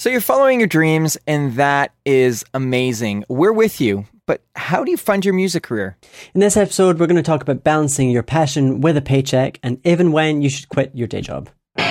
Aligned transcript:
So 0.00 0.08
you're 0.08 0.22
following 0.22 0.60
your 0.60 0.66
dreams, 0.66 1.18
and 1.26 1.56
that 1.56 1.92
is 2.06 2.42
amazing. 2.54 3.26
We're 3.28 3.52
with 3.52 3.82
you, 3.82 4.06
but 4.24 4.42
how 4.56 4.82
do 4.82 4.90
you 4.90 4.96
fund 4.96 5.26
your 5.26 5.34
music 5.34 5.62
career? 5.64 5.98
In 6.32 6.40
this 6.40 6.56
episode, 6.56 6.98
we're 6.98 7.06
going 7.06 7.16
to 7.16 7.22
talk 7.22 7.42
about 7.42 7.64
balancing 7.64 8.10
your 8.10 8.22
passion 8.22 8.80
with 8.80 8.96
a 8.96 9.02
paycheck 9.02 9.58
and 9.62 9.78
even 9.86 10.10
when 10.10 10.40
you 10.40 10.48
should 10.48 10.70
quit 10.70 10.90
your 10.94 11.06
day 11.06 11.20
job. 11.20 11.50
Hey, 11.76 11.84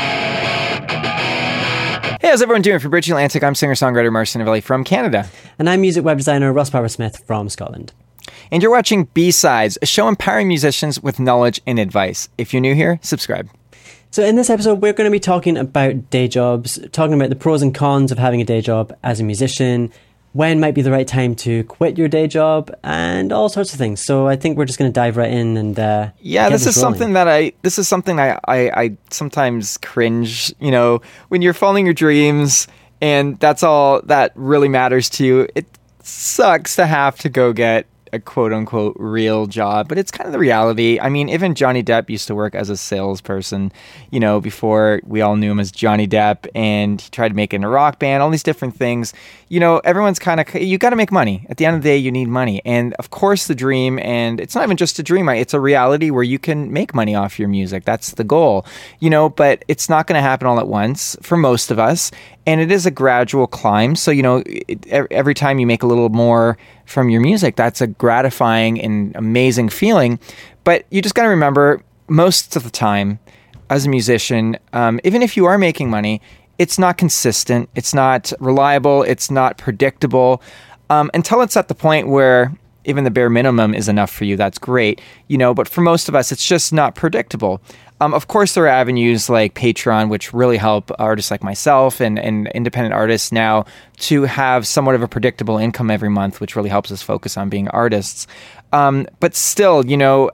how's 2.24 2.42
everyone 2.42 2.64
doing? 2.64 2.80
For 2.80 2.90
Bridge 2.90 3.08
Atlantic, 3.12 3.44
I'm 3.44 3.54
singer-songwriter 3.54 4.12
Marcin 4.12 4.40
Novelli 4.40 4.62
from 4.62 4.84
Canada. 4.84 5.30
And 5.60 5.70
I'm 5.70 5.82
music 5.82 6.04
web 6.04 6.18
designer 6.18 6.52
Ross 6.52 6.72
Power 6.72 6.88
Smith 6.88 7.24
from 7.28 7.48
Scotland. 7.48 7.94
And 8.52 8.64
you're 8.64 8.72
watching 8.72 9.06
B-Sides, 9.14 9.78
a 9.84 9.86
show 9.86 10.08
empowering 10.08 10.48
musicians 10.48 11.00
with 11.00 11.20
knowledge 11.20 11.62
and 11.68 11.78
advice. 11.78 12.28
If 12.40 12.56
you're 12.56 12.62
new 12.62 12.74
here, 12.74 12.98
subscribe. 13.04 13.52
So, 14.12 14.24
in 14.24 14.36
this 14.36 14.50
episode, 14.50 14.82
we're 14.82 14.94
going 14.94 15.06
to 15.08 15.12
be 15.12 15.20
talking 15.20 15.56
about 15.56 16.10
day 16.10 16.28
jobs, 16.28 16.80
talking 16.92 17.14
about 17.14 17.30
the 17.30 17.36
pros 17.36 17.62
and 17.62 17.76
cons 17.76 18.12
of 18.12 18.18
having 18.18 18.42
a 18.42 18.44
day 18.44 18.60
job 18.60 18.92
as 19.04 19.20
a 19.20 19.24
musician, 19.24 19.92
when 20.34 20.60
might 20.60 20.74
be 20.74 20.82
the 20.82 20.92
right 20.92 21.08
time 21.08 21.36
to 21.36 21.64
quit 21.66 21.96
your 21.96 22.08
day 22.08 22.26
job, 22.26 22.74
and 22.84 23.32
all 23.32 23.50
sorts 23.50 23.72
of 23.72 23.78
things. 23.78 24.04
So, 24.04 24.28
I 24.28 24.36
think 24.36 24.58
we're 24.58 24.66
just 24.66 24.80
going 24.80 24.92
to 24.92 24.94
dive 24.94 25.16
right 25.16 25.32
in 25.32 25.58
and 25.58 25.80
uh, 25.80 26.10
Yeah, 26.22 26.50
get 26.50 26.54
this 26.54 26.66
is 26.66 26.76
something 26.76 27.14
that 27.14 27.28
I 27.28 27.54
this 27.62 27.78
is 27.78 27.88
something 27.88 28.20
I, 28.20 28.40
I 28.48 28.58
I 28.84 28.98
sometimes 29.12 29.78
cringe, 29.78 30.56
you 30.60 30.72
know, 30.72 31.04
when 31.28 31.44
you're 31.44 31.54
following 31.54 31.86
your 31.86 31.94
dreams 31.94 32.68
and 33.02 33.40
that's 33.40 33.62
all 33.62 34.02
that 34.04 34.32
really 34.34 34.70
matters 34.70 35.08
to 35.12 35.26
you. 35.26 35.48
It 35.54 35.68
sucks 36.02 36.76
to 36.78 36.88
have 36.88 37.20
to 37.20 37.30
go 37.30 37.54
get 37.54 37.86
a 38.14 38.20
quote 38.20 38.54
unquote 38.54 38.96
real 39.00 39.48
job, 39.48 39.90
but 39.90 39.98
it's 39.98 40.12
kind 40.12 40.28
of 40.28 40.32
the 40.32 40.40
reality. 40.40 41.00
I 41.00 41.10
mean, 41.10 41.30
even 41.30 41.56
Johnny 41.56 41.84
Depp 41.84 42.10
used 42.10 42.28
to 42.28 42.36
work 42.36 42.56
as 42.56 42.70
a 42.70 42.78
salesperson, 42.78 43.72
you 44.12 44.20
know, 44.20 44.40
before 44.40 45.02
we 45.06 45.22
all 45.22 45.36
knew 45.36 45.52
him 45.52 45.60
as 45.60 45.72
Johnny 45.72 46.08
Depp, 46.08 46.48
and 46.54 47.02
he 47.02 47.10
tried 47.10 47.30
to 47.30 47.36
make 47.36 47.54
it 47.54 47.58
in 47.58 47.64
a 47.64 47.70
rock 47.70 48.00
band, 48.00 48.24
all 48.24 48.30
these 48.30 48.44
different 48.44 48.76
things. 48.76 49.14
You 49.50 49.60
know, 49.60 49.80
everyone's 49.80 50.20
kind 50.20 50.40
of, 50.40 50.54
you 50.54 50.78
got 50.78 50.92
to 50.92 50.96
make 50.96 51.12
money. 51.12 51.46
At 51.50 51.58
the 51.58 51.66
end 51.66 51.76
of 51.76 51.82
the 51.82 51.90
day, 51.90 51.98
you 51.98 52.12
need 52.12 52.28
money. 52.28 52.62
And 52.66 52.94
of 52.96 53.10
course, 53.10 53.48
the 53.48 53.56
dream, 53.56 53.98
and 54.00 54.40
it's 54.40 54.54
not 54.54 54.64
even 54.64 54.78
just 54.78 55.00
a 55.00 55.04
dream, 55.04 55.28
right? 55.28 55.40
it's 55.40 55.54
a 55.54 55.60
reality 55.60 56.12
where 56.12 56.24
you 56.24 56.38
can 56.38 56.72
make 56.72 56.94
money 56.94 57.16
off 57.16 57.40
your 57.40 57.48
music. 57.48 57.86
That's 57.86 58.12
the 58.12 58.24
goal, 58.24 58.66
you 59.00 59.10
know, 59.10 59.30
but 59.30 59.66
it's 59.68 59.90
not 59.90 60.06
going 60.06 60.18
to 60.18 60.22
happen 60.22 60.48
all 60.48 60.60
at 60.60 60.68
once 60.68 61.18
for 61.22 61.38
most 61.38 61.72
of 61.72 61.80
us. 61.80 62.12
And 62.46 62.62
it 62.62 62.72
is 62.72 62.86
a 62.86 62.92
gradual 62.92 63.48
climb. 63.48 63.96
So, 63.96 64.12
you 64.12 64.22
know, 64.22 64.44
it, 64.46 64.86
every 64.88 65.34
time 65.34 65.60
you 65.60 65.66
make 65.66 65.82
a 65.82 65.88
little 65.88 66.10
more 66.10 66.58
from 66.86 67.10
your 67.10 67.22
music, 67.22 67.56
that's 67.56 67.82
a 67.82 67.88
gratifying 68.00 68.82
and 68.82 69.16
amazing 69.16 69.70
feeling. 69.70 70.20
But 70.64 70.86
you 70.90 71.04
just 71.04 71.14
got 71.14 71.24
to 71.24 71.30
remember 71.30 71.84
most 72.08 72.56
of 72.56 72.64
the 72.64 72.72
time, 72.72 73.20
as 73.70 73.86
a 73.86 73.90
musician, 73.90 74.58
um, 74.74 75.00
even 75.04 75.22
if 75.22 75.38
you 75.38 75.46
are 75.46 75.60
making 75.60 75.92
money, 75.92 76.22
it's 76.58 76.80
not 76.80 76.98
consistent, 76.98 77.70
it's 77.76 77.94
not 77.94 78.34
reliable, 78.40 79.04
it's 79.04 79.30
not 79.30 79.60
predictable 79.60 80.42
um, 80.90 81.12
until 81.14 81.42
it's 81.42 81.56
at 81.56 81.68
the 81.68 81.76
point 81.76 82.08
where 82.08 82.52
even 82.90 83.04
the 83.04 83.12
bare 83.12 83.30
minimum 83.30 83.74
is 83.74 83.88
enough 83.88 84.12
for 84.12 84.26
you. 84.26 84.36
That's 84.36 84.58
great, 84.58 85.00
you 85.28 85.38
know. 85.38 85.54
But 85.54 85.68
for 85.68 85.82
most 85.82 86.10
of 86.10 86.16
us, 86.16 86.32
it's 86.32 86.46
just 86.46 86.74
not 86.74 86.96
predictable. 86.96 87.62
Um, 88.02 88.14
of 88.14 88.28
course, 88.28 88.54
there 88.54 88.64
are 88.64 88.68
avenues 88.68 89.30
like 89.30 89.54
Patreon, 89.56 90.10
which 90.10 90.34
really 90.34 90.58
help 90.58 90.90
artists 91.00 91.32
like 91.32 91.44
myself 91.44 92.00
and, 92.00 92.18
and 92.18 92.48
independent 92.56 92.94
artists 92.94 93.32
now 93.32 93.66
to 93.98 94.24
have 94.24 94.66
somewhat 94.66 94.96
of 94.96 95.04
a 95.04 95.08
predictable 95.08 95.58
income 95.58 95.92
every 95.92 96.10
month, 96.10 96.40
which 96.40 96.56
really 96.56 96.70
helps 96.70 96.92
us 96.92 97.02
focus 97.02 97.38
on 97.38 97.50
being 97.50 97.68
artists. 97.70 98.26
Um, 98.72 99.06
but 99.20 99.36
still, 99.36 99.86
you 99.86 99.98
know, 99.98 100.32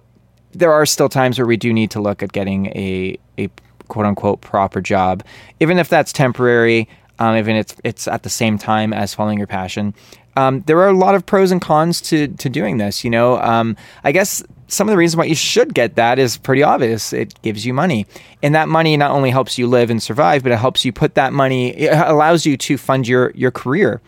there 0.51 0.71
are 0.71 0.85
still 0.85 1.09
times 1.09 1.39
where 1.39 1.47
we 1.47 1.57
do 1.57 1.73
need 1.73 1.91
to 1.91 2.01
look 2.01 2.21
at 2.21 2.31
getting 2.31 2.67
a, 2.67 3.17
a 3.37 3.49
quote 3.87 4.05
unquote 4.05 4.41
proper 4.41 4.79
job, 4.79 5.23
even 5.59 5.79
if 5.79 5.89
that's 5.89 6.13
temporary, 6.13 6.87
um, 7.19 7.35
even 7.35 7.55
if 7.55 7.71
it's, 7.71 7.81
it's 7.83 8.07
at 8.07 8.23
the 8.23 8.29
same 8.29 8.57
time 8.57 8.93
as 8.93 9.13
following 9.13 9.37
your 9.37 9.47
passion. 9.47 9.93
Um, 10.35 10.61
there 10.61 10.79
are 10.79 10.89
a 10.89 10.97
lot 10.97 11.15
of 11.15 11.25
pros 11.25 11.51
and 11.51 11.61
cons 11.61 12.01
to, 12.01 12.27
to 12.27 12.49
doing 12.49 12.77
this. 12.77 13.03
You 13.03 13.09
know, 13.09 13.39
um, 13.39 13.75
I 14.03 14.11
guess 14.11 14.43
some 14.67 14.87
of 14.87 14.91
the 14.91 14.97
reasons 14.97 15.17
why 15.17 15.25
you 15.25 15.35
should 15.35 15.73
get 15.73 15.95
that 15.95 16.19
is 16.19 16.37
pretty 16.37 16.63
obvious. 16.63 17.13
It 17.13 17.39
gives 17.41 17.65
you 17.65 17.73
money, 17.73 18.05
and 18.43 18.55
that 18.55 18.67
money 18.67 18.97
not 18.97 19.11
only 19.11 19.29
helps 19.29 19.57
you 19.57 19.67
live 19.67 19.89
and 19.89 20.01
survive, 20.01 20.43
but 20.43 20.51
it 20.51 20.57
helps 20.57 20.83
you 20.85 20.91
put 20.91 21.15
that 21.15 21.33
money. 21.33 21.69
It 21.69 21.93
allows 21.93 22.45
you 22.45 22.57
to 22.57 22.77
fund 22.77 23.07
your 23.07 23.31
your 23.31 23.51
career 23.51 24.01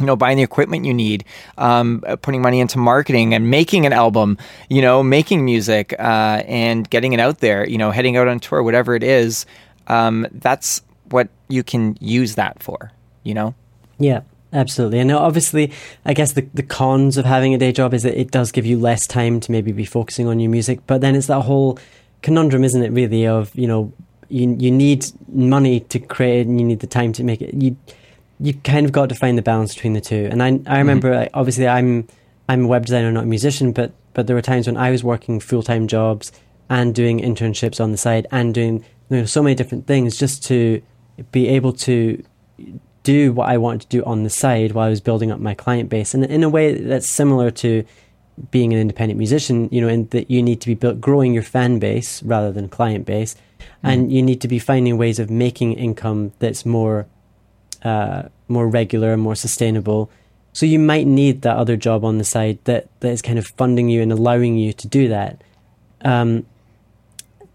you 0.00 0.06
know, 0.06 0.16
buying 0.16 0.36
the 0.36 0.42
equipment 0.42 0.84
you 0.84 0.94
need, 0.94 1.24
um, 1.58 2.02
uh, 2.06 2.16
putting 2.16 2.42
money 2.42 2.58
into 2.58 2.78
marketing 2.78 3.34
and 3.34 3.50
making 3.50 3.86
an 3.86 3.92
album, 3.92 4.38
you 4.68 4.80
know, 4.80 5.02
making 5.02 5.44
music 5.44 5.94
uh, 5.98 6.42
and 6.46 6.88
getting 6.90 7.12
it 7.12 7.20
out 7.20 7.38
there, 7.40 7.68
you 7.68 7.76
know, 7.76 7.90
heading 7.90 8.16
out 8.16 8.26
on 8.26 8.40
tour, 8.40 8.62
whatever 8.62 8.94
it 8.94 9.02
is. 9.02 9.44
Um, 9.86 10.26
that's 10.32 10.80
what 11.10 11.28
you 11.48 11.62
can 11.62 11.96
use 12.00 12.36
that 12.36 12.62
for, 12.62 12.90
you 13.24 13.34
know? 13.34 13.54
Yeah, 13.98 14.20
absolutely. 14.52 14.98
And 14.98 15.08
now, 15.08 15.18
obviously, 15.18 15.72
I 16.04 16.14
guess 16.14 16.32
the, 16.32 16.42
the 16.54 16.62
cons 16.62 17.16
of 17.16 17.24
having 17.24 17.54
a 17.54 17.58
day 17.58 17.72
job 17.72 17.94
is 17.94 18.02
that 18.02 18.18
it 18.18 18.30
does 18.30 18.52
give 18.52 18.66
you 18.66 18.78
less 18.78 19.06
time 19.06 19.40
to 19.40 19.52
maybe 19.52 19.72
be 19.72 19.84
focusing 19.84 20.26
on 20.26 20.40
your 20.40 20.50
music. 20.50 20.80
But 20.86 21.00
then 21.00 21.14
it's 21.14 21.26
that 21.26 21.42
whole 21.42 21.78
conundrum, 22.22 22.64
isn't 22.64 22.82
it, 22.82 22.90
really, 22.90 23.26
of, 23.26 23.54
you 23.54 23.66
know, 23.66 23.92
you, 24.28 24.56
you 24.58 24.70
need 24.70 25.06
money 25.28 25.80
to 25.80 25.98
create 25.98 26.40
it 26.40 26.46
and 26.46 26.60
you 26.60 26.66
need 26.66 26.80
the 26.80 26.86
time 26.86 27.12
to 27.14 27.24
make 27.24 27.42
it. 27.42 27.54
You 27.54 27.76
you 28.42 28.54
kind 28.54 28.86
of 28.86 28.92
got 28.92 29.10
to 29.10 29.14
find 29.14 29.36
the 29.36 29.42
balance 29.42 29.74
between 29.74 29.92
the 29.92 30.00
two. 30.00 30.28
And 30.30 30.42
I 30.42 30.46
I 30.46 30.50
mm-hmm. 30.50 30.72
remember 30.74 31.14
like, 31.14 31.30
obviously 31.34 31.68
I'm 31.68 32.08
I'm 32.48 32.64
a 32.64 32.68
web 32.68 32.86
designer, 32.86 33.12
not 33.12 33.24
a 33.24 33.26
musician, 33.26 33.72
but 33.72 33.92
but 34.14 34.26
there 34.26 34.34
were 34.34 34.42
times 34.42 34.66
when 34.66 34.76
I 34.76 34.90
was 34.90 35.04
working 35.04 35.40
full 35.40 35.62
time 35.62 35.86
jobs 35.86 36.32
and 36.68 36.94
doing 36.94 37.20
internships 37.20 37.80
on 37.80 37.92
the 37.92 37.98
side 37.98 38.26
and 38.30 38.54
doing 38.54 38.84
you 39.10 39.18
know 39.18 39.24
so 39.24 39.42
many 39.42 39.54
different 39.54 39.86
things 39.86 40.16
just 40.16 40.44
to 40.44 40.82
be 41.32 41.48
able 41.48 41.72
to 41.72 42.24
do 43.02 43.32
what 43.32 43.48
I 43.48 43.56
wanted 43.56 43.82
to 43.82 43.88
do 43.88 44.04
on 44.04 44.24
the 44.24 44.30
side 44.30 44.72
while 44.72 44.86
I 44.86 44.90
was 44.90 45.00
building 45.00 45.30
up 45.30 45.40
my 45.40 45.54
client 45.54 45.88
base. 45.88 46.14
And 46.14 46.24
in 46.24 46.42
a 46.42 46.48
way 46.48 46.74
that's 46.74 47.08
similar 47.08 47.50
to 47.52 47.84
being 48.50 48.72
an 48.72 48.78
independent 48.78 49.18
musician, 49.18 49.68
you 49.70 49.80
know, 49.80 49.88
in 49.88 50.06
that 50.08 50.30
you 50.30 50.42
need 50.42 50.60
to 50.60 50.66
be 50.66 50.74
built, 50.74 51.00
growing 51.00 51.34
your 51.34 51.42
fan 51.42 51.78
base 51.78 52.22
rather 52.22 52.52
than 52.52 52.68
client 52.68 53.06
base, 53.06 53.36
and 53.82 54.12
you 54.12 54.22
need 54.22 54.40
to 54.40 54.48
be 54.48 54.58
finding 54.58 54.98
ways 54.98 55.18
of 55.18 55.30
making 55.30 55.74
income 55.74 56.32
that's 56.38 56.64
more 56.64 57.06
uh, 57.82 58.24
more 58.48 58.68
regular 58.68 59.12
and 59.12 59.22
more 59.22 59.34
sustainable. 59.34 60.10
So 60.52 60.66
you 60.66 60.78
might 60.78 61.06
need 61.06 61.42
that 61.42 61.56
other 61.56 61.76
job 61.76 62.04
on 62.04 62.18
the 62.18 62.24
side 62.24 62.58
that, 62.64 62.88
that 63.00 63.08
is 63.08 63.22
kind 63.22 63.38
of 63.38 63.46
funding 63.46 63.88
you 63.88 64.02
and 64.02 64.12
allowing 64.12 64.56
you 64.58 64.72
to 64.72 64.88
do 64.88 65.08
that. 65.08 65.42
Um, 66.02 66.44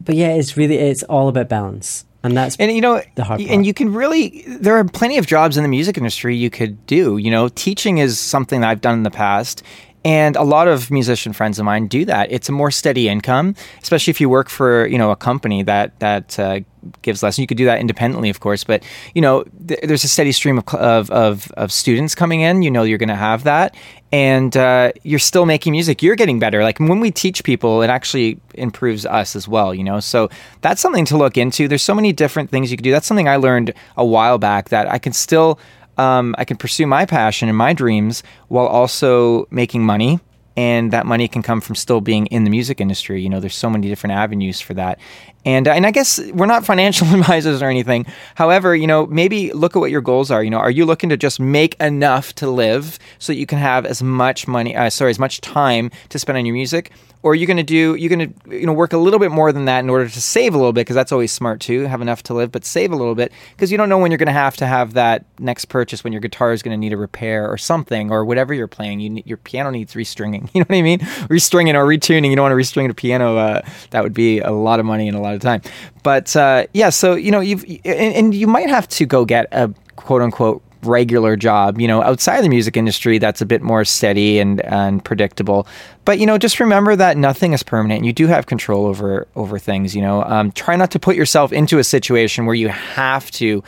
but 0.02 0.16
yeah, 0.16 0.30
it's 0.30 0.56
really 0.56 0.78
it's 0.78 1.04
all 1.04 1.28
about 1.28 1.50
balance, 1.50 2.06
and 2.26 2.36
that's 2.38 2.56
And 2.58 2.72
you 2.72 2.82
know, 2.82 3.02
The 3.16 3.24
hard 3.24 3.40
part. 3.40 3.50
and 3.52 3.66
you 3.66 3.74
can 3.74 3.94
really 3.94 4.44
there 4.48 4.76
are 4.78 4.84
plenty 4.84 5.18
of 5.18 5.26
jobs 5.28 5.58
in 5.58 5.64
the 5.64 5.70
music 5.70 5.98
industry 5.98 6.36
you 6.36 6.50
could 6.50 6.86
do. 6.88 7.18
You 7.18 7.32
know, 7.32 7.48
teaching 7.50 8.00
is 8.00 8.20
something 8.20 8.62
that 8.62 8.70
I've 8.70 8.82
done 8.82 8.96
in 8.96 9.04
the 9.04 9.12
past. 9.12 9.64
And 10.04 10.36
a 10.36 10.44
lot 10.44 10.68
of 10.68 10.92
musician 10.92 11.34
friends 11.34 11.58
of 11.58 11.66
mine 11.66 11.88
do 11.88 12.06
that. 12.06 12.32
It's 12.32 12.48
a 12.48 12.52
more 12.52 12.70
steady 12.70 13.10
income, 13.10 13.56
especially 13.82 14.12
if 14.12 14.22
you 14.22 14.30
work 14.30 14.50
for 14.50 14.86
you 14.86 14.98
know 15.00 15.10
a 15.12 15.16
company 15.16 15.64
that 15.64 16.00
that 16.00 16.38
uh, 16.38 16.60
gives 17.02 17.24
lessons. 17.24 17.40
You 17.40 17.48
could 17.48 17.58
do 17.58 17.66
that 17.66 17.80
independently, 17.80 18.30
of 18.30 18.40
course, 18.40 18.64
but 18.64 18.84
you 19.14 19.22
know 19.22 19.44
th- 19.68 19.80
there's 19.84 20.04
a 20.04 20.08
steady 20.08 20.32
stream 20.32 20.58
of, 20.58 20.68
of 20.76 21.10
of 21.12 21.52
of 21.54 21.72
students 21.72 22.16
coming 22.16 22.42
in. 22.42 22.62
You 22.62 22.72
know 22.72 22.84
you're 22.84 22.98
going 22.98 23.10
to 23.10 23.16
have 23.16 23.44
that, 23.44 23.76
and 24.12 24.56
uh, 24.56 24.92
you're 25.04 25.20
still 25.20 25.46
making 25.46 25.72
music. 25.72 26.02
You're 26.02 26.16
getting 26.16 26.40
better. 26.40 26.64
Like 26.64 26.80
when 26.80 27.00
we 27.00 27.12
teach 27.12 27.44
people, 27.44 27.82
it 27.82 27.90
actually 27.90 28.40
improves 28.54 29.06
us 29.06 29.36
as 29.36 29.48
well. 29.48 29.74
You 29.74 29.84
know, 29.84 30.00
so 30.00 30.30
that's 30.62 30.82
something 30.82 31.06
to 31.06 31.18
look 31.18 31.38
into. 31.38 31.68
There's 31.68 31.84
so 31.84 31.96
many 31.96 32.14
different 32.14 32.50
things 32.50 32.72
you 32.72 32.78
can 32.78 32.84
do. 32.84 32.92
That's 32.92 33.08
something 33.08 33.28
I 33.28 33.38
learned 33.38 33.74
a 33.98 34.06
while 34.06 34.38
back 34.38 34.70
that 34.70 34.92
I 34.92 34.98
can 34.98 35.14
still 35.14 35.60
um, 35.98 36.36
I 36.38 36.46
can 36.46 36.58
pursue 36.58 36.88
my 36.88 37.06
passion 37.06 37.50
and 37.50 37.58
my 37.58 37.74
dreams 37.74 38.24
while 38.48 38.68
also 38.68 39.48
making 39.50 39.84
money. 39.84 40.20
And 40.58 40.92
that 40.92 41.06
money 41.06 41.28
can 41.28 41.42
come 41.42 41.60
from 41.60 41.76
still 41.76 42.02
being 42.02 42.28
in 42.28 42.46
the 42.46 42.50
music 42.50 42.80
industry. 42.80 43.22
You 43.22 43.30
know, 43.30 43.40
there's 43.40 43.56
so 43.56 43.70
many 43.70 43.88
different 43.88 44.14
avenues 44.14 44.62
for 44.62 44.74
that. 44.76 45.00
And, 45.44 45.68
uh, 45.68 45.72
and 45.72 45.86
I 45.86 45.92
guess 45.92 46.20
we're 46.32 46.46
not 46.46 46.66
financial 46.74 47.08
advisors 47.08 47.62
or 47.62 47.70
anything. 47.70 48.06
However, 48.36 48.76
you 48.76 48.88
know, 48.88 49.06
maybe 49.06 49.52
look 49.54 49.76
at 49.76 49.80
what 49.80 49.92
your 49.92 50.02
goals 50.02 50.32
are. 50.32 50.44
You 50.44 50.50
know, 50.50 50.58
are 50.58 50.72
you 50.72 50.86
looking 50.86 51.10
to 51.10 51.18
just 51.18 51.40
make 51.40 51.76
enough 51.82 52.34
to 52.36 52.50
live 52.50 52.98
so 53.20 53.34
that 53.34 53.38
you 53.38 53.46
can 53.46 53.60
have 53.60 53.86
as 53.86 54.02
much 54.02 54.48
money, 54.48 54.76
uh, 54.76 54.90
sorry, 54.90 55.12
as 55.12 55.20
much 55.20 55.42
time 55.42 55.92
to 56.10 56.20
spend 56.20 56.38
on 56.38 56.46
your 56.46 56.54
music? 56.56 56.92
Or 57.26 57.34
you're 57.34 57.48
going 57.48 57.58
to 57.58 57.64
do 57.64 57.96
you're 57.96 58.16
going 58.16 58.34
to 58.34 58.56
you 58.56 58.68
know 58.68 58.72
work 58.72 58.94
a 58.94 58.98
little 58.98 59.20
bit 59.20 59.32
more 59.32 59.52
than 59.52 59.66
that 59.66 59.80
in 59.80 59.90
order 59.90 60.08
to 60.08 60.22
save 60.22 60.54
a 60.54 60.58
little 60.58 60.72
bit 60.72 60.82
because 60.82 60.96
that's 60.96 61.12
always 61.12 61.32
smart 61.32 61.60
too 61.60 61.82
have 61.82 62.00
enough 62.00 62.22
to 62.22 62.36
live 62.36 62.52
but 62.52 62.64
save 62.64 62.92
a 62.92 62.96
little 62.96 63.16
bit 63.16 63.32
because 63.56 63.72
you 63.72 63.78
don't 63.80 63.90
know 63.90 63.98
when 63.98 64.12
you're 64.12 64.20
going 64.20 64.28
to 64.28 64.32
have 64.32 64.56
to 64.56 64.68
have 64.68 64.94
that 64.94 65.26
next 65.40 65.66
purchase 65.66 66.04
when 66.04 66.14
your 66.14 66.20
guitar 66.20 66.54
is 66.54 66.62
going 66.62 66.72
to 66.72 66.78
need 66.78 66.94
a 66.94 66.98
repair 66.98 67.52
or 67.52 67.58
something 67.58 68.12
or 68.12 68.24
whatever 68.24 68.54
you're 68.54 68.68
playing 68.68 69.00
you 69.00 69.24
your 69.26 69.38
piano 69.38 69.72
needs 69.72 69.96
restringing 69.96 70.48
you 70.54 70.62
know 70.62 70.66
what 70.68 70.78
i 70.78 70.82
mean? 70.84 71.00
Restringing 71.00 71.74
or 71.74 71.86
retuning 71.86 72.30
you 72.30 72.36
don't 72.36 72.44
want 72.44 72.54
to 72.54 72.58
restring 72.58 72.90
a 72.90 72.94
piano 72.94 73.38
uh, 73.38 73.62
that 73.90 74.04
would 74.04 74.14
be 74.14 74.40
a 74.40 74.52
lot 74.52 74.80
of 74.80 74.86
money 74.86 75.08
and 75.08 75.18
a 75.18 75.20
lot 75.20 75.34
of 75.34 75.42
time. 75.42 75.62
But 76.04 76.36
uh, 76.36 76.68
yeah 76.74 76.92
so 76.92 77.16
you 77.16 77.32
know 77.32 77.40
you've 77.40 77.64
and, 77.84 78.16
and 78.16 78.36
you 78.36 78.46
might 78.46 78.70
have 78.70 78.88
to 78.90 79.06
go 79.08 79.26
get 79.26 79.48
a 79.52 79.74
quote 79.96 80.22
unquote 80.22 80.62
regular 80.88 81.36
job, 81.36 81.80
you 81.80 81.88
know, 81.88 82.02
outside 82.02 82.42
the 82.42 82.50
music 82.50 82.78
industry 82.78 83.18
that's 83.18 83.42
a 83.42 83.46
bit 83.46 83.62
more 83.62 83.86
steady 83.86 84.40
and, 84.40 84.62
and 84.62 85.04
predictable. 85.04 85.68
But, 86.06 86.20
you 86.20 86.26
know, 86.26 86.38
just 86.38 86.60
remember 86.60 86.96
that 86.96 87.18
nothing 87.18 87.54
is 87.54 87.64
permanent. 87.64 88.06
You 88.06 88.14
do 88.14 88.28
have 88.28 88.46
control 88.46 88.86
over 88.86 89.28
over 89.36 89.60
things, 89.60 89.96
you 89.96 90.02
know. 90.02 90.24
Um, 90.24 90.52
try 90.52 90.76
not 90.76 90.92
to 90.92 91.00
put 91.00 91.16
yourself 91.16 91.52
into 91.52 91.80
a 91.80 91.84
situation 91.84 92.46
where 92.46 92.56
you 92.56 92.70
have 92.70 93.32
to 93.32 93.64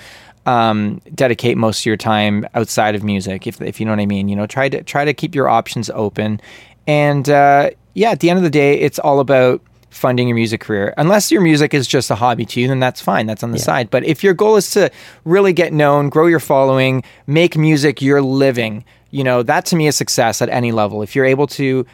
um, 0.45 1.01
dedicate 1.13 1.57
most 1.57 1.81
of 1.81 1.85
your 1.85 1.97
time 1.97 2.47
outside 2.53 2.95
of 2.95 3.03
music, 3.03 3.47
if, 3.47 3.61
if 3.61 3.79
you 3.79 3.85
know 3.85 3.91
what 3.91 3.99
I 3.99 4.05
mean. 4.05 4.29
You 4.29 4.35
know, 4.35 4.47
try 4.47 4.69
to 4.69 4.83
try 4.83 5.05
to 5.05 5.13
keep 5.13 5.35
your 5.35 5.49
options 5.49 5.89
open. 5.89 6.39
And 6.87 7.29
uh, 7.29 7.71
yeah, 7.95 8.11
at 8.11 8.19
the 8.19 8.29
end 8.29 8.37
of 8.37 8.43
the 8.43 8.49
day, 8.49 8.79
it's 8.79 8.99
all 8.99 9.19
about 9.19 9.61
funding 9.89 10.27
your 10.27 10.35
music 10.35 10.61
career. 10.61 10.93
Unless 10.97 11.31
your 11.31 11.41
music 11.41 11.73
is 11.73 11.87
just 11.87 12.11
a 12.11 12.15
hobby 12.15 12.45
to 12.45 12.61
you, 12.61 12.67
then 12.67 12.79
that's 12.79 13.01
fine. 13.01 13.25
That's 13.25 13.43
on 13.43 13.51
the 13.51 13.57
yeah. 13.57 13.63
side. 13.63 13.89
But 13.89 14.03
if 14.03 14.23
your 14.23 14.33
goal 14.33 14.55
is 14.55 14.69
to 14.71 14.91
really 15.25 15.53
get 15.53 15.73
known, 15.73 16.09
grow 16.09 16.27
your 16.27 16.39
following, 16.39 17.03
make 17.25 17.57
music 17.57 18.01
your 18.01 18.21
living, 18.21 18.83
you 19.11 19.23
know, 19.23 19.43
that 19.43 19.65
to 19.67 19.75
me 19.75 19.87
is 19.87 19.95
success 19.95 20.41
at 20.41 20.49
any 20.49 20.71
level. 20.71 21.01
If 21.01 21.15
you're 21.15 21.25
able 21.25 21.47
to 21.47 21.85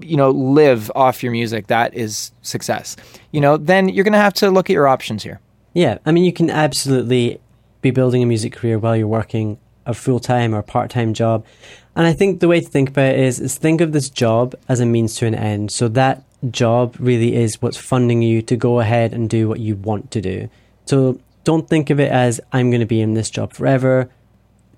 you 0.00 0.16
know 0.16 0.30
live 0.30 0.90
off 0.94 1.22
your 1.22 1.32
music 1.32 1.66
that 1.66 1.92
is 1.92 2.30
success 2.40 2.96
you 3.30 3.40
know 3.40 3.56
then 3.56 3.88
you're 3.88 4.04
going 4.04 4.12
to 4.12 4.18
have 4.18 4.32
to 4.32 4.50
look 4.50 4.70
at 4.70 4.72
your 4.72 4.86
options 4.86 5.22
here 5.22 5.40
yeah 5.74 5.98
i 6.06 6.12
mean 6.12 6.24
you 6.24 6.32
can 6.32 6.48
absolutely 6.48 7.38
be 7.82 7.90
building 7.90 8.22
a 8.22 8.26
music 8.26 8.52
career 8.52 8.78
while 8.78 8.96
you're 8.96 9.08
working 9.08 9.58
a 9.84 9.92
full-time 9.92 10.54
or 10.54 10.62
part-time 10.62 11.12
job 11.12 11.44
and 11.96 12.06
i 12.06 12.12
think 12.12 12.40
the 12.40 12.48
way 12.48 12.60
to 12.60 12.66
think 12.66 12.90
about 12.90 13.12
it 13.12 13.18
is 13.18 13.40
is 13.40 13.58
think 13.58 13.80
of 13.80 13.92
this 13.92 14.08
job 14.08 14.54
as 14.68 14.80
a 14.80 14.86
means 14.86 15.16
to 15.16 15.26
an 15.26 15.34
end 15.34 15.70
so 15.70 15.88
that 15.88 16.22
job 16.50 16.96
really 16.98 17.34
is 17.34 17.60
what's 17.62 17.76
funding 17.76 18.22
you 18.22 18.42
to 18.42 18.56
go 18.56 18.80
ahead 18.80 19.12
and 19.12 19.30
do 19.30 19.48
what 19.48 19.60
you 19.60 19.76
want 19.76 20.10
to 20.10 20.20
do. 20.20 20.48
So 20.86 21.20
don't 21.44 21.68
think 21.68 21.90
of 21.90 22.00
it 22.00 22.10
as 22.10 22.40
I'm 22.52 22.70
going 22.70 22.80
to 22.80 22.86
be 22.86 23.00
in 23.00 23.14
this 23.14 23.30
job 23.30 23.52
forever. 23.52 24.10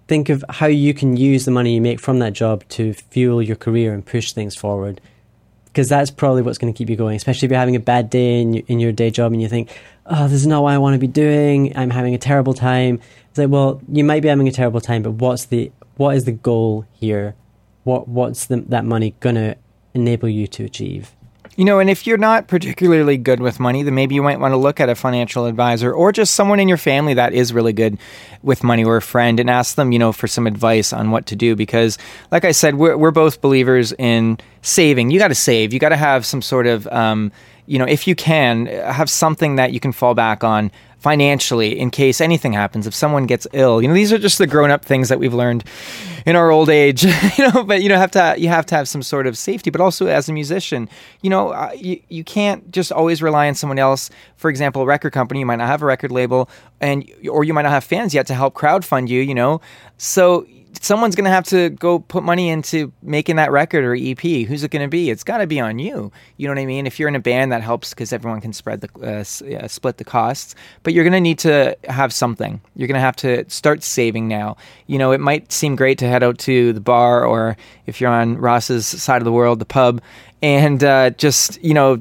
Think 0.07 0.29
of 0.29 0.45
how 0.49 0.67
you 0.67 0.93
can 0.93 1.17
use 1.17 1.45
the 1.45 1.51
money 1.51 1.75
you 1.75 1.81
make 1.81 2.01
from 2.01 2.19
that 2.19 2.35
job 2.35 2.67
to 2.71 2.93
fuel 2.93 3.43
your 3.43 3.57
career 3.57 3.95
and 3.95 4.05
push 4.05 4.33
things 4.33 4.55
forward. 4.55 5.01
Because 5.67 5.89
that's 5.89 6.11
probably 6.11 6.43
what's 6.43 6.59
going 6.59 6.73
to 6.73 6.77
keep 6.77 6.89
you 6.89 6.95
going, 6.95 7.17
especially 7.17 7.47
if 7.47 7.51
you're 7.51 7.59
having 7.59 7.75
a 7.75 7.81
bad 7.81 8.09
day 8.09 8.41
in 8.41 8.55
your, 8.55 8.65
in 8.69 8.79
your 8.79 8.93
day 8.93 9.11
job 9.11 9.33
and 9.33 9.43
you 9.43 9.49
think, 9.49 9.77
oh, 10.07 10.29
this 10.29 10.41
is 10.41 10.47
not 10.47 10.63
what 10.63 10.73
I 10.73 10.79
want 10.79 10.95
to 10.95 11.01
be 11.01 11.09
doing. 11.09 11.77
I'm 11.77 11.91
having 11.91 12.15
a 12.15 12.19
terrible 12.19 12.55
time. 12.55 13.01
It's 13.31 13.39
like, 13.39 13.49
well, 13.49 13.81
you 13.89 14.05
might 14.05 14.21
be 14.21 14.29
having 14.29 14.47
a 14.47 14.53
terrible 14.53 14.81
time, 14.81 15.03
but 15.03 15.13
what's 15.13 15.47
the 15.47 15.73
what 15.97 16.17
is 16.17 16.25
the 16.25 16.33
goal 16.33 16.87
here? 16.93 17.35
What 17.83 18.07
what's 18.07 18.47
the, 18.47 18.61
that 18.69 18.85
money 18.85 19.15
going 19.19 19.35
to 19.35 19.57
enable 19.95 20.29
you 20.29 20.47
to 20.49 20.65
achieve? 20.65 21.13
You 21.57 21.65
know, 21.65 21.79
and 21.79 21.89
if 21.89 22.07
you're 22.07 22.19
not 22.19 22.49
particularly 22.49 23.17
good 23.17 23.41
with 23.41 23.61
money, 23.61 23.83
then 23.85 23.95
maybe 23.95 24.15
you 24.15 24.23
might 24.23 24.41
want 24.41 24.53
to 24.53 24.57
look 24.57 24.81
at 24.81 24.89
a 24.89 24.95
financial 24.95 25.47
advisor 25.47 25.93
or 25.93 26.11
just 26.11 26.35
someone 26.35 26.59
in 26.59 26.69
your 26.69 26.79
family 26.79 27.15
that 27.15 27.33
is 27.33 27.53
really 27.53 27.73
good 27.73 27.97
with 28.43 28.65
money 28.65 28.85
or 28.85 28.97
a 28.97 29.03
friend 29.03 29.39
and 29.39 29.49
ask 29.49 29.77
them, 29.77 29.93
you 29.93 29.99
know, 29.99 30.13
for 30.13 30.27
some 30.27 30.47
advice 30.47 30.93
on 30.93 31.13
what 31.13 31.27
to 31.27 31.37
do. 31.37 31.55
Because, 31.55 31.97
like 32.33 32.45
I 32.45 32.51
said, 32.51 32.75
we're, 32.75 32.97
we're 32.97 33.13
both 33.13 33.41
believers 33.41 33.93
in 33.93 34.39
saving. 34.63 35.11
You 35.11 35.19
got 35.21 35.29
to 35.29 35.35
save. 35.35 35.73
You 35.73 35.79
got 35.79 35.91
to 35.91 35.97
have 35.97 36.27
some 36.27 36.43
sort 36.43 36.67
of, 36.67 36.89
um, 36.89 37.31
you 37.67 37.79
know, 37.79 37.87
if 37.87 38.09
you 38.09 38.17
can, 38.17 38.67
have 38.67 39.09
something 39.09 39.57
that 39.57 39.73
you 39.73 39.79
can 39.79 39.93
fall 39.93 40.15
back 40.15 40.43
on 40.43 40.73
financially 40.99 41.79
in 41.79 41.91
case 41.91 42.21
anything 42.21 42.55
happens 42.55 42.87
if 42.87 42.95
someone 42.95 43.27
gets 43.27 43.47
ill 43.53 43.83
you 43.83 43.87
know 43.87 43.93
these 43.93 44.11
are 44.11 44.17
just 44.17 44.39
the 44.39 44.47
grown-up 44.47 44.83
things 44.87 45.11
that 45.11 45.19
we've 45.19 45.35
learned 45.35 45.63
in 46.27 46.37
our 46.37 46.51
old 46.51 46.71
age 46.71 47.05
you 47.39 47.51
know 47.51 47.65
but 47.65 47.83
you 47.83 47.89
know 47.89 47.97
have 47.97 48.11
to 48.11 48.35
you 48.39 48.49
have 48.49 48.67
to 48.67 48.75
have 48.75 48.89
some 48.89 49.03
sort 49.03 49.27
of 49.27 49.37
safety. 49.37 49.71
But 49.71 49.81
also 49.81 50.07
as 50.07 50.29
a 50.29 50.33
musician 50.33 50.89
you 51.23 51.31
know 51.31 51.51
uh, 51.51 51.71
you, 51.77 52.01
you 52.09 52.25
can't 52.25 52.71
just 52.71 52.93
always 52.93 53.23
rely 53.23 53.49
on 53.49 53.55
someone 53.55 53.79
else. 53.79 54.11
For 54.37 54.51
example 54.51 54.83
a 54.83 54.87
record 54.87 55.13
company 55.13 55.41
you 55.41 55.47
might 55.47 55.57
not 55.57 55.69
have 55.69 55.83
a 55.83 55.87
record 55.87 56.11
label 56.11 56.49
and 56.81 57.11
or 57.31 57.45
you 57.45 57.55
might 57.55 57.63
not 57.63 57.73
have 57.73 57.85
fans 57.85 58.15
yet 58.15 58.27
to 58.29 58.35
help 58.35 58.55
crowdfund 58.55 59.09
you 59.09 59.21
you 59.21 59.35
know? 59.35 59.61
So 59.99 60.47
someone's 60.81 61.15
going 61.15 61.25
to 61.25 61.31
have 61.31 61.45
to 61.45 61.71
go 61.71 61.99
put 61.99 62.23
money 62.23 62.49
into 62.49 62.93
making 63.03 63.37
that 63.37 63.51
record 63.51 63.85
or 63.85 63.95
EP. 63.95 64.21
Who's 64.21 64.63
it 64.65 64.71
going 64.71 64.83
to 64.83 64.89
be? 64.89 65.11
It's 65.11 65.25
got 65.25 65.39
to 65.39 65.47
be 65.47 65.61
on 65.61 65.79
you. 65.79 66.13
You 66.37 66.49
know 66.49 66.55
what 66.55 66.61
I 66.61 66.67
mean? 66.67 66.87
If 66.87 66.99
you're 66.99 67.09
in 67.09 67.15
a 67.15 67.21
band, 67.21 67.53
that 67.53 67.63
helps 67.63 67.91
because 67.91 68.13
everyone 68.13 68.41
can 68.41 68.53
spread 68.53 68.81
the 68.81 68.89
uh, 69.03 69.65
uh, 69.65 69.69
split 69.69 69.99
the 69.99 70.05
costs. 70.05 70.55
But 70.83 70.95
you're 70.95 71.05
going 71.05 71.13
to 71.13 71.21
need 71.21 71.39
to 71.41 71.77
have 71.85 72.13
something. 72.13 72.61
You're 72.77 72.89
going 72.89 72.95
to 72.95 73.01
have 73.01 73.17
to 73.17 73.49
start 73.51 73.83
saving 73.83 74.29
now. 74.29 74.57
You 74.87 74.99
know, 74.99 75.13
it 75.13 75.21
might 75.21 75.53
seem 75.53 75.77
great 75.77 75.99
to 75.99 76.09
head 76.09 76.23
out 76.23 76.39
to 76.41 76.73
the 76.73 76.81
bar 76.81 77.25
or 77.25 77.57
if 77.87 78.01
you're 78.01 78.11
on 78.11 78.39
Ross's 78.39 78.87
side 78.87 79.21
of 79.21 79.25
the 79.25 79.33
world, 79.33 79.59
the 79.59 79.65
pub, 79.65 80.01
and 80.43 80.83
uh, 80.83 81.11
just 81.11 81.63
you 81.63 81.75
know 81.75 82.01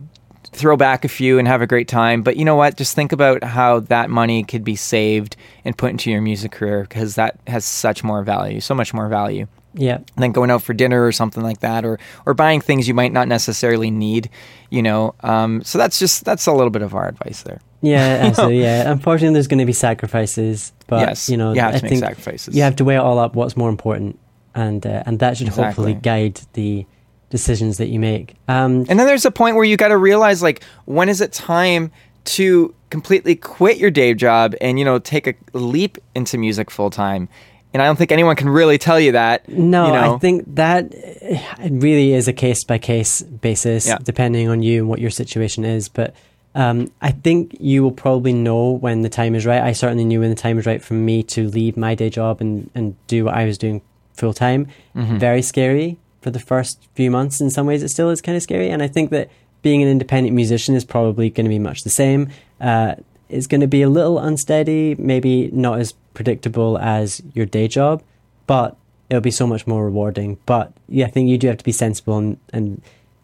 throw 0.56 0.78
back 0.78 1.04
a 1.06 1.08
few 1.08 1.40
and 1.40 1.48
have 1.48 1.62
a 1.62 1.68
great 1.68 1.88
time. 1.88 2.22
But 2.22 2.38
you 2.38 2.46
know 2.46 2.56
what? 2.56 2.78
Just 2.78 2.96
think 2.96 3.12
about 3.12 3.44
how 3.44 3.80
that 3.82 4.10
money 4.10 4.44
could 4.44 4.64
be 4.64 4.76
saved 4.76 5.36
and 5.66 5.78
put 5.78 5.92
into 5.92 6.10
your 6.12 6.22
music 6.22 6.52
career 6.52 6.82
because 6.84 7.16
that 7.16 7.40
has 7.48 7.66
such 7.66 8.04
more 8.04 8.24
value, 8.24 8.60
so 8.60 8.74
much 8.76 8.94
more 8.94 9.08
value. 9.08 9.48
Yeah. 9.76 10.00
Than 10.18 10.32
going 10.34 10.52
out 10.52 10.62
for 10.62 10.74
dinner 10.76 11.04
or 11.04 11.12
something 11.12 11.42
like 11.42 11.62
that, 11.62 11.84
or 11.84 11.98
or 12.28 12.36
buying 12.36 12.62
things 12.62 12.88
you 12.88 12.94
might 12.94 13.12
not 13.12 13.28
necessarily 13.28 13.90
need. 13.90 14.30
You 14.70 14.84
know. 14.84 15.16
Um, 15.22 15.64
so 15.64 15.80
that's 15.80 15.98
just 15.98 16.26
that's 16.26 16.46
a 16.46 16.54
little 16.54 16.70
bit 16.70 16.84
of 16.84 16.94
our 16.94 17.08
advice 17.08 17.42
there. 17.42 17.60
Yeah, 17.82 17.98
absolutely. 18.22 18.62
yeah. 18.62 18.92
Unfortunately, 18.92 19.34
there's 19.34 19.48
going 19.48 19.60
to 19.60 19.66
be 19.66 19.74
sacrifices, 19.74 20.74
but 20.86 21.00
yes, 21.08 21.28
you 21.28 21.38
know, 21.38 21.54
you 21.54 21.60
have 21.62 21.72
to 21.72 21.78
I 21.80 21.82
make 21.82 21.90
think 21.90 22.02
sacrifices. 22.02 22.56
You 22.56 22.62
have 22.62 22.76
to 22.76 22.86
weigh 22.86 22.96
it 22.96 23.00
all 23.00 23.18
up. 23.18 23.36
What's 23.36 23.58
more 23.58 23.70
important, 23.70 24.20
and 24.54 24.86
uh, 24.86 25.02
and 25.08 25.18
that 25.20 25.38
should 25.38 25.48
Exactly. 25.48 25.66
hopefully 25.66 25.94
guide 25.96 26.40
the 26.54 26.86
decisions 27.34 27.78
that 27.78 27.88
you 27.88 28.00
make. 28.00 28.36
Um, 28.48 28.86
And 28.88 29.00
then 29.00 29.08
there's 29.08 29.26
a 29.26 29.32
point 29.32 29.56
where 29.56 29.66
you 29.66 29.76
got 29.76 29.88
to 29.88 29.98
realize 29.98 30.44
like 30.44 30.64
when 30.86 31.10
is 31.10 31.20
it 31.20 31.34
time 31.34 31.92
to 32.26 32.74
completely 32.92 33.36
quit 33.36 33.78
your 33.78 33.90
day 33.90 34.14
job 34.14 34.54
and 34.62 34.78
you 34.78 34.86
know 34.86 35.00
take 35.00 35.26
a 35.28 35.34
leap 35.58 35.98
into 36.14 36.38
music 36.38 36.70
full 36.70 36.92
time. 36.92 37.28
And 37.74 37.82
I 37.82 37.86
don't 37.88 37.96
think 37.98 38.12
anyone 38.12 38.36
can 38.36 38.50
really 38.50 38.78
tell 38.78 39.00
you 39.00 39.14
that. 39.14 39.50
No, 39.50 39.88
you 39.88 39.94
know? 39.94 40.16
I 40.16 40.18
think 40.20 40.44
that 40.56 40.84
uh, 40.94 41.66
it 41.68 41.72
really 41.88 42.14
is 42.14 42.28
a 42.28 42.34
case 42.34 42.64
by 42.64 42.78
case 42.78 43.24
basis, 43.24 43.88
Yeah. 43.88 43.98
depending 44.04 44.48
on 44.48 44.62
you 44.62 44.82
and 44.82 44.90
what 44.90 45.00
your 45.00 45.10
situation 45.10 45.66
is. 45.66 45.90
But 45.90 46.14
um, 46.54 46.92
I 47.02 47.10
think 47.10 47.58
you 47.60 47.82
will 47.82 47.92
probably 48.06 48.32
know 48.32 48.70
when 48.86 49.02
the 49.02 49.10
time 49.10 49.34
is 49.34 49.44
right. 49.48 49.64
I 49.64 49.74
certainly 49.74 50.06
knew 50.06 50.20
when 50.20 50.30
the 50.30 50.42
time 50.46 50.56
was 50.58 50.68
right 50.68 50.84
for 50.84 50.94
me 50.94 51.24
to 51.34 51.48
leave 51.50 51.76
my 51.76 51.96
day 51.96 52.12
job 52.12 52.42
and, 52.42 52.70
and 52.76 52.94
do 53.08 53.26
what 53.26 53.34
I 53.34 53.46
was 53.46 53.58
doing 53.58 53.82
full 54.14 54.34
time. 54.34 54.68
Mm-hmm. 54.96 55.18
Very 55.18 55.42
scary 55.42 55.98
for 56.24 56.32
the 56.32 56.40
first 56.40 56.88
few 56.96 57.12
months. 57.12 57.42
In 57.42 57.50
some 57.50 57.68
ways, 57.68 57.84
it 57.84 57.90
still 57.90 58.10
is 58.10 58.22
kind 58.22 58.36
of 58.36 58.42
scary. 58.44 58.70
And 58.70 58.82
I 58.82 58.88
think 58.88 59.12
that 59.12 59.30
being 59.62 59.82
an 59.82 59.88
independent 59.90 60.36
musician 60.36 60.76
is 60.76 60.84
probably 60.86 61.30
going 61.30 61.46
to 61.46 61.50
be 61.50 61.60
much 61.60 61.84
the 61.84 61.90
same. 61.90 62.30
Uh, 62.60 62.96
it's 63.30 63.48
going 63.48 63.62
to 63.62 63.68
be 63.68 63.82
a 63.82 63.90
little 63.90 64.20
unsteady, 64.20 64.96
maybe 64.98 65.50
not 65.52 65.80
as 65.80 65.94
predictable 66.14 66.78
as 66.78 67.22
your 67.34 67.46
day 67.46 67.68
job, 67.68 68.04
but 68.48 68.76
it'll 69.10 69.22
be 69.22 69.32
so 69.32 69.48
much 69.48 69.66
more 69.68 69.86
rewarding. 69.86 70.38
But 70.46 70.74
yeah, 70.88 71.06
I 71.06 71.10
think 71.10 71.30
you 71.30 71.38
do 71.38 71.48
have 71.48 71.58
to 71.58 71.64
be 71.64 71.72
sensible 71.72 72.18
and, 72.18 72.38
and 72.52 72.82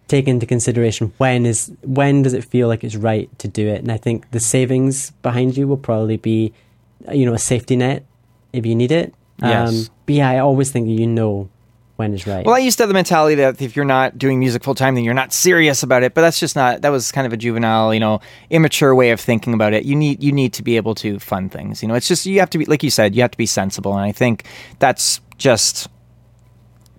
take 0.07 0.27
into 0.27 0.45
consideration 0.45 1.13
when 1.19 1.45
is 1.45 1.71
when 1.83 2.23
does 2.23 2.33
it 2.33 2.43
feel 2.43 2.67
like 2.67 2.83
it's 2.83 2.95
right 2.95 3.29
to 3.39 3.47
do 3.47 3.67
it. 3.67 3.81
And 3.81 3.91
I 3.91 3.97
think 3.97 4.31
the 4.31 4.39
savings 4.39 5.11
behind 5.21 5.55
you 5.57 5.67
will 5.67 5.77
probably 5.77 6.17
be, 6.17 6.53
you 7.11 7.25
know, 7.25 7.33
a 7.33 7.39
safety 7.39 7.75
net 7.75 8.03
if 8.53 8.65
you 8.65 8.75
need 8.75 8.91
it. 8.91 9.13
Um, 9.41 9.49
Yes. 9.51 9.89
but 10.05 10.15
yeah, 10.15 10.29
I 10.29 10.39
always 10.39 10.71
think 10.71 10.87
you 10.89 11.05
know 11.05 11.49
when 11.99 12.13
is 12.13 12.25
right. 12.25 12.45
Well, 12.45 12.55
I 12.55 12.59
used 12.59 12.77
to 12.77 12.83
have 12.83 12.87
the 12.87 12.93
mentality 12.93 13.35
that 13.35 13.61
if 13.61 13.75
you're 13.75 13.83
not 13.83 14.17
doing 14.17 14.39
music 14.39 14.63
full 14.63 14.73
time, 14.73 14.95
then 14.95 15.03
you're 15.03 15.13
not 15.13 15.33
serious 15.33 15.83
about 15.83 16.01
it. 16.01 16.13
But 16.13 16.21
that's 16.21 16.39
just 16.39 16.55
not. 16.55 16.81
That 16.81 16.89
was 16.89 17.11
kind 17.11 17.27
of 17.27 17.33
a 17.33 17.37
juvenile, 17.37 17.93
you 17.93 17.99
know, 17.99 18.21
immature 18.49 18.95
way 18.95 19.11
of 19.11 19.19
thinking 19.19 19.53
about 19.53 19.73
it. 19.73 19.83
You 19.83 19.97
need 19.97 20.23
you 20.23 20.31
need 20.31 20.53
to 20.53 20.63
be 20.63 20.77
able 20.77 20.95
to 20.95 21.19
fund 21.19 21.51
things. 21.51 21.81
You 21.81 21.89
know, 21.89 21.95
it's 21.95 22.07
just 22.07 22.25
you 22.25 22.39
have 22.39 22.49
to 22.51 22.57
be 22.57 22.63
like 22.65 22.83
you 22.83 22.89
said. 22.89 23.15
You 23.15 23.21
have 23.21 23.31
to 23.31 23.37
be 23.37 23.45
sensible, 23.45 23.91
and 23.93 24.01
I 24.01 24.13
think 24.13 24.45
that's 24.79 25.19
just 25.37 25.89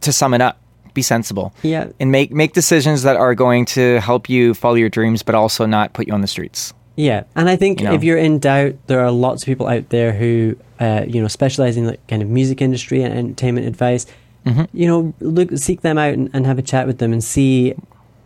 to 0.02 0.12
sum 0.12 0.34
it 0.34 0.42
up. 0.42 0.60
Be 0.92 1.02
sensible. 1.02 1.54
Yeah. 1.62 1.88
And 1.98 2.12
make 2.12 2.30
make 2.30 2.52
decisions 2.52 3.02
that 3.04 3.16
are 3.16 3.34
going 3.34 3.64
to 3.66 4.00
help 4.00 4.28
you 4.28 4.52
follow 4.52 4.74
your 4.74 4.90
dreams, 4.90 5.22
but 5.22 5.34
also 5.34 5.64
not 5.64 5.94
put 5.94 6.08
you 6.08 6.12
on 6.12 6.20
the 6.20 6.26
streets. 6.26 6.74
Yeah, 6.96 7.22
and 7.34 7.48
I 7.48 7.56
think 7.56 7.80
You 7.80 7.86
know? 7.86 7.94
if 7.94 8.04
you're 8.04 8.18
in 8.18 8.40
doubt, 8.40 8.74
there 8.86 9.00
are 9.00 9.10
lots 9.10 9.42
of 9.42 9.46
people 9.46 9.66
out 9.66 9.88
there 9.88 10.12
who, 10.12 10.56
uh, 10.78 11.04
you 11.08 11.22
know, 11.22 11.28
specialize 11.28 11.78
in 11.78 11.86
like 11.86 12.06
kind 12.08 12.20
of 12.20 12.28
music 12.28 12.60
industry 12.60 13.02
and 13.02 13.14
entertainment 13.14 13.66
advice. 13.66 14.04
Mhm. 14.46 14.68
You 14.72 14.86
know, 14.86 15.14
look, 15.20 15.50
seek 15.58 15.82
them 15.82 15.98
out 15.98 16.14
and, 16.14 16.30
and 16.32 16.46
have 16.46 16.58
a 16.58 16.62
chat 16.62 16.86
with 16.86 16.98
them 16.98 17.12
and 17.12 17.22
see, 17.22 17.74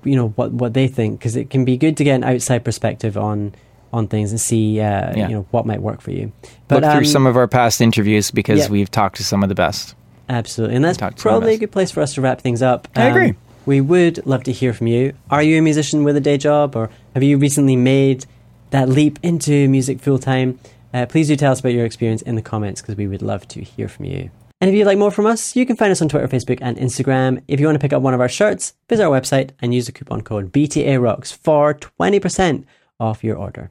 you 0.04 0.16
know, 0.16 0.28
what 0.36 0.52
what 0.52 0.74
they 0.74 0.86
think 0.88 1.18
because 1.18 1.34
it 1.36 1.50
can 1.50 1.64
be 1.64 1.76
good 1.76 1.96
to 1.96 2.04
get 2.04 2.14
an 2.14 2.24
outside 2.24 2.64
perspective 2.64 3.16
on 3.16 3.52
on 3.92 4.08
things 4.08 4.30
and 4.32 4.40
see, 4.40 4.80
uh, 4.80 5.12
Yeah. 5.16 5.28
you 5.28 5.34
know, 5.34 5.46
what 5.52 5.66
might 5.66 5.80
work 5.80 6.00
for 6.00 6.10
you. 6.10 6.32
Look 6.70 6.82
through 6.82 6.90
um, 6.90 7.04
some 7.04 7.26
of 7.26 7.36
our 7.36 7.46
past 7.46 7.80
interviews 7.80 8.30
because 8.32 8.60
yeah. 8.60 8.68
we've 8.68 8.90
talked 8.90 9.16
to 9.16 9.24
some 9.24 9.42
of 9.42 9.48
the 9.48 9.54
best. 9.54 9.94
absolutely, 10.28 10.74
and 10.76 10.84
that's 10.84 10.98
talk 10.98 11.14
to 11.14 11.20
some 11.20 11.28
of 11.30 11.32
probably 11.40 11.54
a 11.54 11.58
good 11.58 11.70
place 11.70 11.90
for 11.92 12.00
us 12.00 12.14
to 12.14 12.20
wrap 12.20 12.40
things 12.40 12.60
up. 12.62 12.88
Um, 12.96 13.02
I 13.02 13.06
agree. 13.06 13.34
We 13.66 13.80
would 13.80 14.26
love 14.26 14.42
to 14.44 14.52
hear 14.52 14.72
from 14.72 14.88
you. 14.88 15.12
Are 15.30 15.42
you 15.42 15.58
a 15.58 15.62
musician 15.62 16.02
with 16.04 16.16
a 16.16 16.20
day 16.20 16.36
job, 16.38 16.74
or 16.76 16.90
have 17.14 17.22
you 17.22 17.38
recently 17.38 17.76
made 17.76 18.26
that 18.70 18.88
leap 18.88 19.18
into 19.22 19.68
music 19.68 20.00
full 20.00 20.18
time? 20.18 20.58
Uh, 20.92 21.06
please 21.06 21.28
do 21.28 21.36
tell 21.36 21.52
us 21.52 21.60
about 21.60 21.72
your 21.72 21.84
experience 21.86 22.20
in 22.22 22.34
the 22.36 22.42
comments 22.42 22.80
because 22.82 22.96
we 22.96 23.06
would 23.06 23.22
love 23.22 23.46
to 23.48 23.62
hear 23.62 23.88
from 23.88 24.04
you. 24.06 24.30
And 24.64 24.70
if 24.70 24.78
you'd 24.78 24.86
like 24.86 24.96
more 24.96 25.10
from 25.10 25.26
us, 25.26 25.54
you 25.54 25.66
can 25.66 25.76
find 25.76 25.92
us 25.92 26.00
on 26.00 26.08
Twitter, 26.08 26.26
Facebook, 26.26 26.58
and 26.62 26.78
Instagram. 26.78 27.42
If 27.48 27.60
you 27.60 27.66
want 27.66 27.76
to 27.76 27.80
pick 27.80 27.92
up 27.92 28.00
one 28.00 28.14
of 28.14 28.20
our 28.22 28.30
shirts, 28.30 28.72
visit 28.88 29.04
our 29.04 29.10
website 29.10 29.50
and 29.60 29.74
use 29.74 29.84
the 29.84 29.92
coupon 29.92 30.22
code 30.22 30.52
BTA 30.54 30.98
Rocks 31.02 31.30
for 31.30 31.74
20% 31.74 32.64
off 32.98 33.22
your 33.22 33.36
order. 33.36 33.70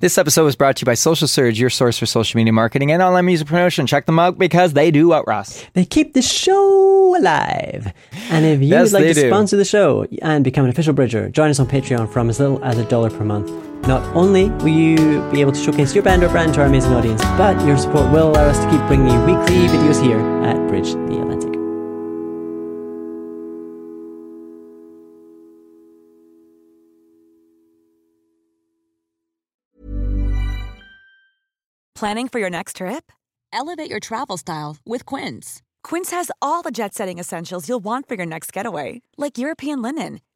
This 0.00 0.18
episode 0.18 0.42
was 0.42 0.56
brought 0.56 0.74
to 0.78 0.80
you 0.82 0.86
by 0.86 0.94
Social 0.94 1.28
Surge, 1.28 1.60
your 1.60 1.70
source 1.70 1.96
for 1.96 2.06
social 2.06 2.38
media 2.38 2.52
marketing 2.52 2.90
and 2.90 3.00
online 3.00 3.26
music 3.26 3.46
promotion. 3.46 3.86
Check 3.86 4.06
them 4.06 4.18
out 4.18 4.36
because 4.36 4.72
they 4.72 4.90
do 4.90 5.06
what, 5.06 5.28
Ross? 5.28 5.64
They 5.74 5.84
keep 5.84 6.12
the 6.14 6.22
show 6.22 7.16
alive. 7.16 7.92
And 8.30 8.44
if 8.44 8.60
you 8.62 8.66
Yes, 8.66 8.92
would 8.92 9.00
like 9.00 9.14
to 9.14 9.22
do. 9.22 9.28
sponsor 9.28 9.56
the 9.56 9.64
show 9.64 10.08
and 10.22 10.42
become 10.42 10.64
an 10.64 10.70
official 10.72 10.92
bridger, 10.92 11.28
join 11.28 11.50
us 11.50 11.60
on 11.60 11.68
Patreon 11.68 12.12
from 12.12 12.28
as 12.28 12.40
little 12.40 12.60
as 12.64 12.78
a 12.78 12.84
dollar 12.86 13.10
per 13.10 13.22
month. 13.24 13.48
Not 13.86 14.02
only 14.14 14.50
will 14.50 14.68
you 14.68 15.28
be 15.32 15.40
able 15.40 15.50
to 15.52 15.60
showcase 15.60 15.92
your 15.92 16.04
band 16.04 16.22
or 16.22 16.28
brand 16.28 16.54
to 16.54 16.60
our 16.60 16.66
amazing 16.66 16.92
audience, 16.92 17.20
but 17.36 17.60
your 17.66 17.76
support 17.76 18.12
will 18.12 18.30
allow 18.30 18.44
us 18.44 18.58
to 18.60 18.70
keep 18.70 18.80
bringing 18.86 19.08
you 19.08 19.20
weekly 19.24 19.66
videos 19.66 20.00
here 20.00 20.20
at 20.44 20.56
Bridge 20.68 20.92
the 20.92 21.20
Atlantic. 21.20 21.52
Planning 31.96 32.28
for 32.28 32.38
your 32.38 32.50
next 32.50 32.76
trip? 32.76 33.12
Elevate 33.52 33.90
your 33.90 34.00
travel 34.00 34.36
style 34.36 34.76
with 34.84 35.06
Quince. 35.06 35.62
Quince 35.84 36.10
has 36.10 36.30
all 36.40 36.62
the 36.62 36.70
jet 36.70 36.94
setting 36.94 37.18
essentials 37.18 37.68
you'll 37.68 37.84
want 37.84 38.08
for 38.08 38.14
your 38.14 38.26
next 38.26 38.52
getaway, 38.52 39.02
like 39.16 39.38
European 39.38 39.82
linen, 39.82 40.20